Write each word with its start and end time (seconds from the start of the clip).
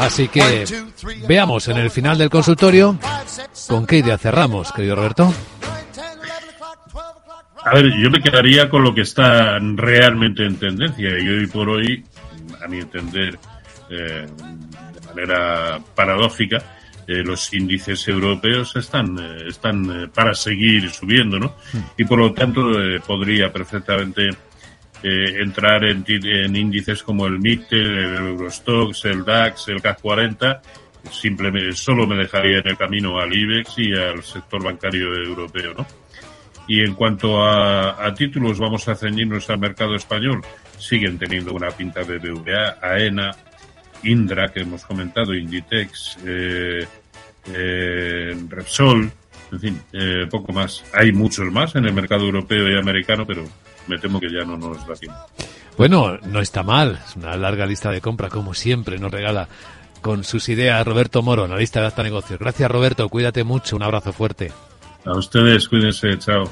Así 0.00 0.28
que 0.28 0.64
veamos 1.26 1.68
en 1.68 1.76
el 1.78 1.90
final 1.90 2.18
del 2.18 2.30
consultorio 2.30 2.98
con 3.68 3.86
qué 3.86 3.98
idea 3.98 4.18
cerramos, 4.18 4.72
querido 4.72 4.96
Roberto. 4.96 5.32
A 7.64 7.74
ver, 7.74 7.92
yo 7.98 8.10
me 8.10 8.22
quedaría 8.22 8.70
con 8.70 8.82
lo 8.82 8.94
que 8.94 9.02
está 9.02 9.58
realmente 9.58 10.46
en 10.46 10.56
tendencia 10.56 11.18
y 11.18 11.28
hoy 11.28 11.46
por 11.48 11.68
hoy, 11.68 12.04
a 12.64 12.68
mi 12.68 12.78
entender, 12.78 13.38
eh, 13.90 14.26
de 14.94 15.06
manera 15.08 15.80
paradójica, 15.94 16.62
eh, 17.06 17.22
los 17.24 17.52
índices 17.52 18.06
europeos 18.08 18.76
están, 18.76 19.18
eh, 19.18 19.48
están 19.48 20.10
para 20.14 20.34
seguir 20.34 20.88
subiendo, 20.90 21.38
¿no? 21.38 21.56
Hmm. 21.72 21.80
Y 21.96 22.04
por 22.04 22.18
lo 22.18 22.32
tanto 22.32 22.70
podría 23.06 23.52
perfectamente 23.52 24.30
entrar 25.02 25.84
en, 25.84 26.04
en, 26.08 26.56
índices 26.56 27.02
como 27.02 27.26
el 27.26 27.38
MIT, 27.38 27.72
el 27.72 28.14
Eurostox, 28.16 29.04
el 29.04 29.24
DAX, 29.24 29.68
el 29.68 29.80
CAC 29.80 30.00
40 30.00 30.62
simplemente 31.10 31.72
solo 31.72 32.06
me 32.06 32.16
dejaría 32.16 32.58
en 32.58 32.68
el 32.68 32.76
camino 32.76 33.18
al 33.18 33.32
IBEX 33.32 33.78
y 33.78 33.92
al 33.94 34.22
sector 34.22 34.62
bancario 34.62 35.14
europeo, 35.14 35.74
¿no? 35.74 35.86
Y 36.66 36.82
en 36.82 36.94
cuanto 36.94 37.42
a, 37.42 38.12
títulos, 38.14 38.58
vamos 38.58 38.86
a 38.88 38.94
ceñirnos 38.94 39.48
al 39.48 39.58
mercado 39.58 39.94
español. 39.94 40.42
Siguen 40.76 41.18
teniendo 41.18 41.54
una 41.54 41.70
pinta 41.70 42.02
de 42.02 42.18
BVA, 42.18 42.76
AENA, 42.82 43.34
Indra, 44.02 44.48
que 44.48 44.60
hemos 44.60 44.84
comentado, 44.84 45.34
Inditex, 45.34 46.18
eh, 46.26 46.86
eh, 47.46 48.36
Repsol, 48.48 49.10
en 49.52 49.60
fin, 49.60 49.82
eh, 49.92 50.26
poco 50.30 50.52
más. 50.52 50.84
Hay 50.92 51.12
muchos 51.12 51.50
más 51.50 51.74
en 51.74 51.86
el 51.86 51.92
mercado 51.92 52.24
europeo 52.24 52.68
y 52.68 52.78
americano, 52.78 53.26
pero 53.26 53.44
me 53.86 53.98
temo 53.98 54.20
que 54.20 54.30
ya 54.30 54.44
no 54.44 54.56
nos 54.56 54.86
da 54.86 54.94
tiempo. 54.94 55.18
Bueno, 55.76 56.18
no 56.24 56.40
está 56.40 56.62
mal. 56.62 57.00
Es 57.06 57.16
una 57.16 57.36
larga 57.36 57.66
lista 57.66 57.90
de 57.90 58.00
compra, 58.00 58.28
como 58.28 58.54
siempre 58.54 58.98
nos 58.98 59.12
regala 59.12 59.48
con 60.00 60.24
sus 60.24 60.48
ideas 60.48 60.86
Roberto 60.86 61.22
Moro, 61.22 61.44
analista 61.44 61.80
de 61.80 61.86
Hasta 61.86 62.02
Negocios. 62.02 62.38
Gracias, 62.38 62.70
Roberto. 62.70 63.08
Cuídate 63.08 63.44
mucho. 63.44 63.76
Un 63.76 63.82
abrazo 63.82 64.12
fuerte. 64.12 64.52
A 65.04 65.16
ustedes, 65.16 65.68
cuídense. 65.68 66.18
Chao. 66.18 66.48